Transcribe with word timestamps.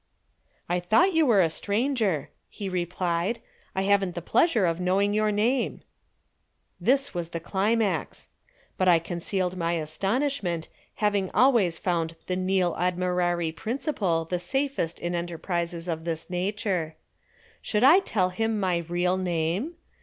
_""I 0.67 0.79
thought 0.79 1.13
you 1.13 1.27
were 1.27 1.41
a 1.41 1.49
stranger," 1.51 2.31
he 2.49 2.69
replied. 2.69 3.39
"I 3.75 3.83
haven't 3.83 4.15
the 4.15 4.21
pleasure 4.23 4.65
of 4.65 4.79
knowing 4.79 5.13
your 5.13 5.31
name." 5.31 5.83
This 6.79 7.13
was 7.13 7.29
the 7.29 7.39
climax. 7.39 8.27
But 8.79 8.87
I 8.87 8.97
concealed 8.97 9.55
my 9.57 9.73
astonishment, 9.73 10.69
having 10.95 11.29
always 11.35 11.77
found 11.77 12.15
the 12.25 12.35
nil 12.35 12.73
admirari 12.79 13.55
principle 13.55 14.25
the 14.25 14.39
safest 14.39 14.99
in 14.99 15.13
enterprises 15.13 15.87
of 15.87 16.03
this 16.03 16.31
nature. 16.31 16.95
Should 17.61 17.83
I 17.83 17.99
tell 17.99 18.29
him 18.31 18.59
my 18.59 18.77
real 18.77 19.17
name? 19.17 19.75